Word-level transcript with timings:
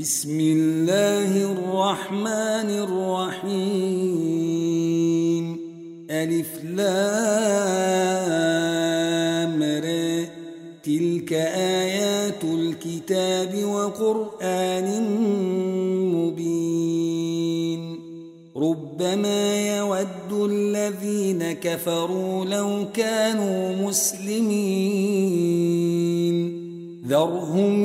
بسم 0.00 0.40
الله 0.40 1.52
الرحمن 1.52 2.70
الرحيم. 2.70 5.58
ألف 6.10 6.64
لام 6.64 9.62
ر. 9.62 10.24
تلك 10.84 11.32
آيات 11.32 12.44
الكتاب 12.44 13.64
وقرآن 13.64 15.02
مبين. 16.14 18.00
ربما 18.56 19.76
يود 19.76 20.50
الذين 20.50 21.52
كفروا 21.52 22.44
لو 22.44 22.84
كانوا 22.94 23.88
مسلمين. 23.88 25.44
ذرهم 27.08 27.84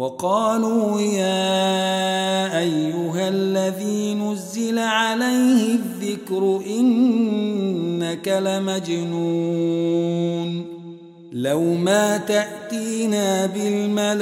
وقالوا 0.00 1.00
يا 1.00 2.58
أيها 2.58 3.28
الذي 3.28 4.14
نزل 4.14 4.78
عليه 4.78 5.74
الذكر 5.74 6.60
إنك 6.66 8.28
لمجنون 8.28 9.60
لو 11.32 11.60
ما 11.74 12.16
تأتينا 12.16 13.46
بالملائكة 13.46 14.20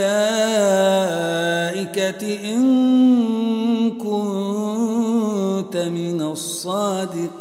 إن 2.55 3.91
كنت 3.91 5.77
من 5.77 6.23
الصادقين. 6.23 7.39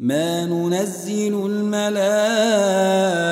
ما 0.00 0.44
ننزل 0.46 1.46
الملائكة 1.46 3.31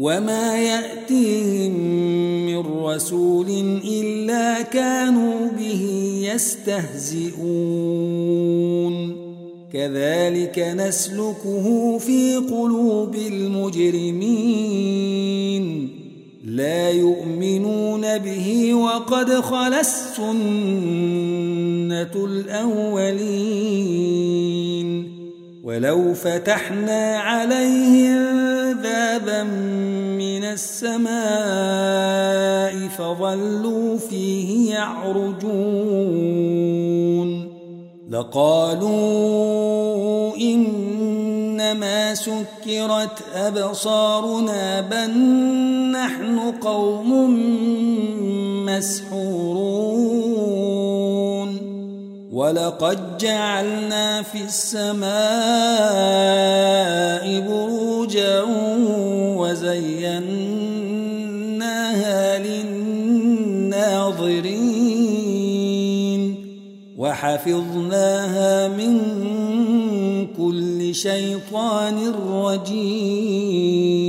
وما 0.00 0.56
يأتيهم 0.58 1.72
من 2.46 2.58
رسول 2.58 3.48
إلا 3.84 4.62
كانوا 4.62 5.50
به 5.58 5.82
يستهزئون 6.34 7.40
كذلك 9.72 10.58
نسلكه 10.58 11.98
في 11.98 12.36
قلوب 12.36 13.14
المجرمين 13.14 14.30
لا 16.44 16.90
يؤمنون 16.90 18.18
به 18.18 18.74
وقد 18.74 19.30
خلى 19.30 19.80
السنة 19.80 20.30
الأولين 22.24 23.60
ولو 25.64 26.14
فتحنا 26.14 27.18
عليهم 27.18 28.59
بابا 28.74 29.42
من 30.18 30.44
السماء 30.44 31.10
فظلوا 32.88 33.98
فيه 33.98 34.74
يعرجون. 34.74 36.50
لقالوا 38.10 38.90
إنما 40.36 42.14
سكرت 42.14 43.22
أبصارنا 43.34 44.80
بل 44.80 45.10
نحن 45.92 46.38
قوم 46.60 47.10
مسحورون. 48.66 49.89
ولقد 52.40 53.18
جعلنا 53.18 54.22
في 54.22 54.40
السماء 54.42 55.10
بروجا 57.40 58.44
وزيناها 59.36 59.98
للناظرين 62.38 63.20
وحفظناها 66.96 68.68
من 68.68 69.00
كل 70.36 70.94
شيطان 70.94 72.12
رجيم 72.32 73.99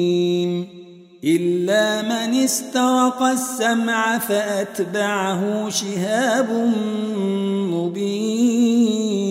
من 2.02 2.44
استرق 2.44 3.22
السمع 3.22 4.18
فأتبعه 4.18 5.70
شهاب 5.70 6.50
مبين 7.74 9.22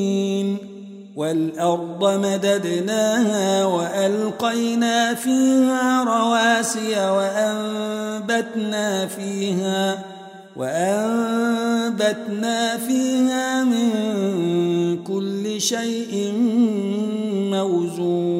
والأرض 1.16 2.04
مددناها 2.24 3.64
وألقينا 3.64 5.14
فيها 5.14 6.04
رواسي 6.04 7.10
وأنبتنا 7.10 9.06
فيها 9.06 9.98
وأنبتنا 10.56 12.16
فيها 12.76 13.64
من 13.64 13.90
كل 15.04 15.60
شيء 15.60 16.32
موزون 17.52 18.39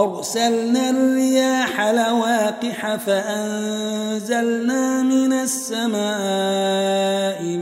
وأرسلنا 0.00 0.90
الرياح 0.90 1.80
لواقح 1.80 2.96
فأنزلنا 2.96 5.02
من 5.02 5.32
السماء 5.32 5.98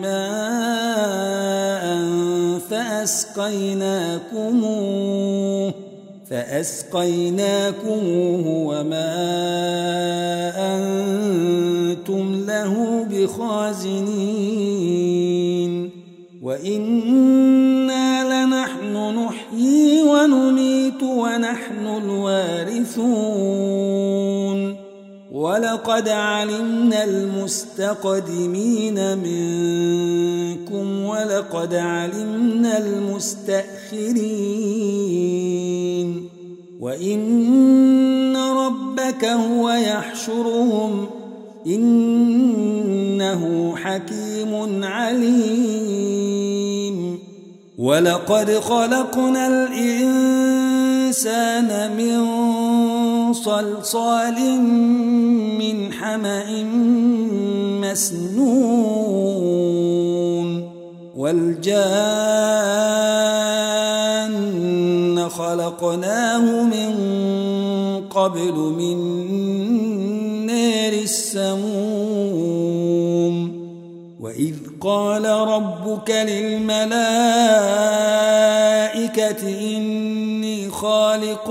ماء 0.03 1.85
فأسقيناكموه 2.71 4.19
فأسقيناكموه 6.31 7.97
وما 8.47 9.15
أنتم 10.75 12.45
له 12.47 13.07
بخازنين 13.11 14.49
وإنا 16.43 17.48
الوارثون 22.97 24.77
ولقد 25.33 26.09
علمنا 26.09 27.05
المستقدمين 27.05 28.99
منكم 29.19 31.05
ولقد 31.05 31.75
علمنا 31.75 32.79
المستأخرين. 32.79 33.99
وإن 36.81 38.37
ربك 38.37 39.25
هو 39.25 39.71
يحشرهم 39.71 41.07
إنه 41.67 43.43
حكيم 43.77 44.85
عليم. 44.85 46.39
ولقد 47.79 48.51
خلقنا 48.51 49.47
الإنسان 49.49 50.57
من 51.97 52.19
صلصال 53.33 54.61
من 55.59 55.93
حمأ 55.93 56.63
مسنون 57.83 59.19
والجان 61.17 61.99
خلقناه 65.29 66.65
من 66.65 66.95
قبل 68.11 68.55
من 68.55 68.97
نار 70.47 70.93
السموم 70.93 72.29
وإذ 74.21 74.55
قال 74.81 75.25
ربك 75.25 76.11
للملائكة 76.11 76.99
إني 79.77 80.71
خالق 80.71 81.51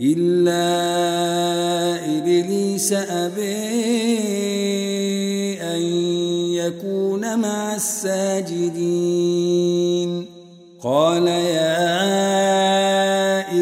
إلا 0.00 0.58
إبليس 2.18 2.92
أبي 2.92 3.46
أن 5.62 5.82
يكون 6.52 7.38
مع 7.38 7.74
الساجدين. 7.74 8.96
قال 10.82 11.26
يا 11.28 11.86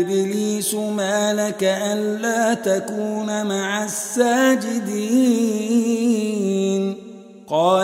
إبليس 0.00 0.74
ما 0.74 1.34
لك 1.34 1.64
ألا 1.64 2.54
تكون 2.54 3.46
مع 3.46 3.84
الساجدين؟ 3.84 5.34
قال 7.48 7.83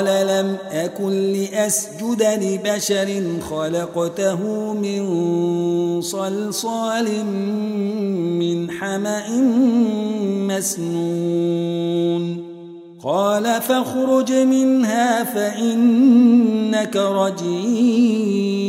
أكن 0.84 1.32
لأسجد 1.32 2.22
لبشر 2.22 3.22
خلقته 3.50 4.72
من 4.72 5.00
صلصال 6.00 7.24
من 8.38 8.70
حمأ 8.70 9.40
مسنون. 10.48 12.50
قال 13.04 13.44
فاخرج 13.44 14.32
منها 14.32 15.24
فإنك 15.24 16.96
رجيم. 16.96 18.60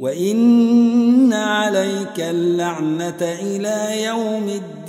وإن 0.00 1.32
عليك 1.32 2.18
اللعنة 2.18 3.16
إلى 3.20 4.04
يوم 4.04 4.48
الدين. 4.48 4.82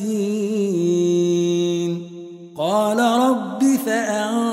قال 2.58 3.00
رب 3.00 3.64
فأنظرني 3.86 4.53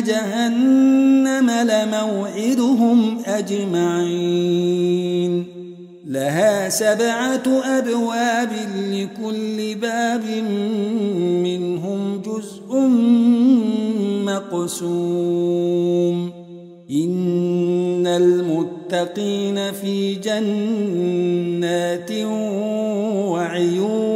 جهنم 0.00 1.50
لموعدهم 1.50 3.18
أجمعين. 3.26 4.76
لها 6.06 6.68
سبعة 6.68 7.42
أبواب 7.64 8.52
لكل 8.90 9.74
باب 9.74 10.24
منهم 11.42 12.22
جزء 12.22 12.76
مقسوم. 14.24 16.30
إن 16.90 18.06
المتقين 18.06 19.72
في 19.72 20.14
جنات 20.14 22.10
وعيون 23.30 24.15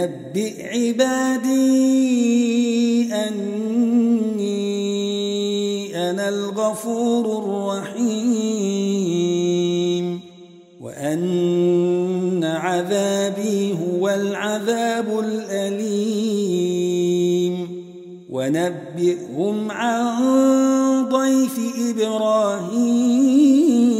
نبئ 0.00 0.66
عبادي 0.66 1.60
أني 3.14 4.60
أنا 6.10 6.28
الغفور 6.28 7.24
الرحيم 7.84 8.00
وأن 10.80 12.44
عذابي 12.44 13.72
هو 13.72 14.08
العذاب 14.08 15.18
الأليم 15.18 16.70
ونبئهم 18.30 19.70
عن 19.70 21.08
ضيف 21.08 21.60
إبراهيم 21.90 23.99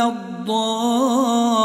الضالون. 0.00 1.60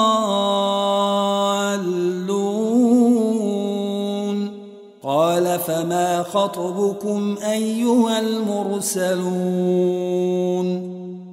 قال 5.04 5.60
فما 5.60 6.24
خطبكم 6.24 7.36
أيها 7.52 8.20
المرسلون؟ 8.20 9.26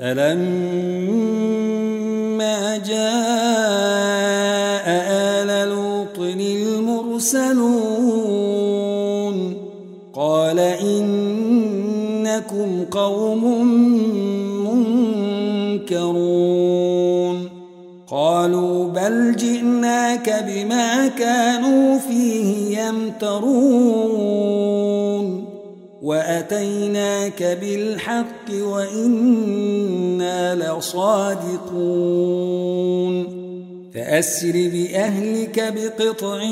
ألما 0.00 0.95
قالوا 18.10 18.88
بل 18.88 19.36
جئناك 19.36 20.44
بما 20.48 21.08
كانوا 21.08 21.98
فيه 21.98 22.78
يمترون 22.80 24.36
وأتيناك 26.02 27.42
بالحق 27.60 28.50
وإنا 28.62 30.54
لصادقون 30.54 31.66
فأسر 33.96 34.52
بأهلك 34.52 35.74
بقطع 35.76 36.44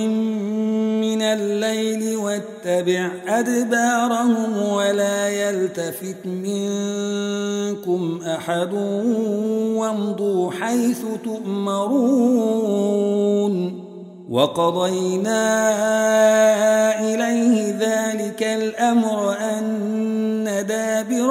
من 1.05 1.23
الليل 1.23 2.17
واتبع 2.17 3.11
أدبارهم 3.29 4.69
ولا 4.73 5.29
يلتفت 5.29 6.27
منكم 6.27 8.21
أحد 8.27 8.73
وامضوا 9.77 10.51
حيث 10.51 11.03
تؤمرون 11.25 12.55
وقضينا 14.31 15.45
إليه 17.01 17.77
ذلك 17.79 18.43
الأمر 18.43 19.37
أن 19.41 20.65
دابر 20.69 21.31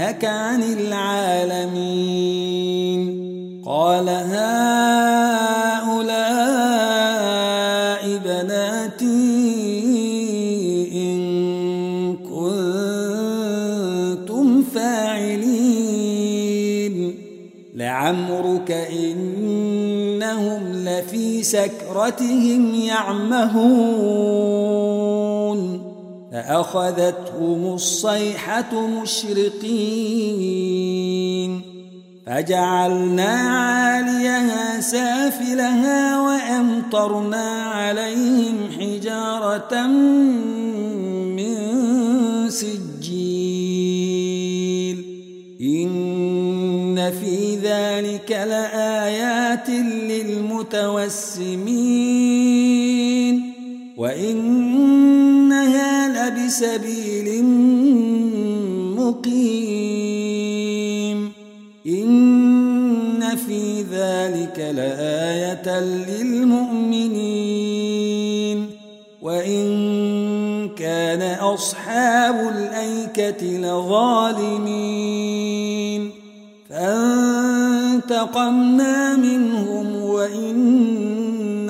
ننهك 0.00 0.24
عن 0.24 0.62
العالمين. 0.62 2.00
قال 3.66 4.08
هؤلاء 4.08 4.30
بناتي 8.24 9.04
إن 10.94 11.20
كنتم 12.16 13.42
فاعلين. 14.62 16.24
لعمرك 17.74 18.70
إنهم 18.70 20.72
لفي 20.72 21.42
سكرتهم 21.42 22.74
يعمهون. 22.74 23.50
فأخذتهم 26.32 27.74
الصيحة 27.74 28.86
مشرقين 28.86 30.00
فجعلنا 32.26 33.28
عاليها 33.28 34.80
سافلها 34.80 36.20
وأمطرنا 36.20 37.62
عليهم 37.62 38.56
حجارة 38.78 39.86
من 41.36 41.56
سجيل 42.50 43.60
إن 45.60 47.10
في 47.20 47.56
ذلك 47.56 48.30
لآيات 48.30 49.70
للمتوسمين 50.10 51.10
وإنها 54.00 55.92
لبسبيل 56.08 57.44
مقيم. 58.96 61.18
إن 61.86 63.36
في 63.46 63.82
ذلك 63.82 64.72
لآية 64.76 65.80
للمؤمنين. 65.80 68.66
وإن 69.22 70.68
كان 70.68 71.38
أصحاب 71.38 72.52
الأيكة 72.56 73.46
لظالمين. 73.46 74.80
فانتقمنا 76.70 79.16
منهم 79.16 79.86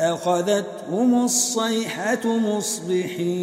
فأخذتهم 0.00 1.24
الصيحة 1.24 2.26
مصبحين 2.26 3.40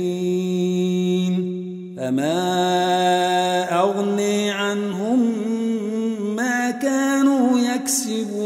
فما 1.98 2.34
أغني 3.80 4.52
عنهم 4.52 5.20
ما 6.36 6.72
كانوا 6.72 7.60
يكسبون 7.60 8.38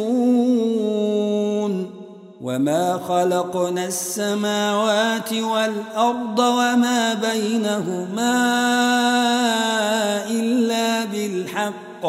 وما 2.41 2.97
خلقنا 3.07 3.85
السماوات 3.85 5.33
والأرض 5.33 6.39
وما 6.39 7.13
بينهما 7.13 8.41
إلا 10.29 11.05
بالحق 11.05 12.05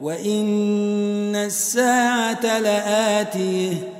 وإن 0.00 1.36
الساعة 1.36 2.58
لآتيه 2.58 3.99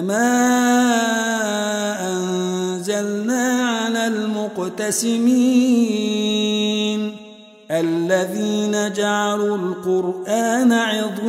كما 0.00 0.32
أنزلنا 2.08 3.68
على 3.68 4.06
المقتسمين 4.06 5.20
الذين 7.70 8.92
جعلوا 8.92 9.56
القرآن 9.56 10.72
عضين 10.72 11.22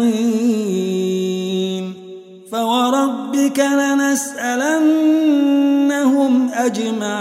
فوربك 2.52 3.60
لنسألنهم 3.60 4.90
أجمعين 6.54 7.21